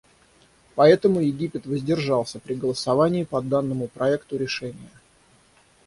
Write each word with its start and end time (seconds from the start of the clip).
Поэтому 0.73 1.19
Египет 1.19 1.67
воздержался 1.67 2.39
при 2.39 2.55
голосовании 2.55 3.23
по 3.23 3.39
данному 3.39 3.87
проекту 3.87 4.35
решения. 4.35 4.89